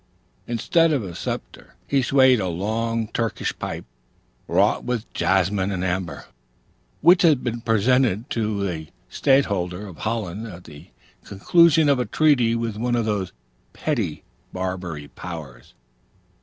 [0.47, 3.85] Instead of a scepter, he swayed a long Turkish pipe,
[4.47, 6.25] wrought with jasmin and amber,
[7.01, 10.87] which had been presented to a stadtholder of Holland at the
[11.23, 13.29] conclusion of a treaty with one of the
[13.73, 15.75] petty Barbary powers.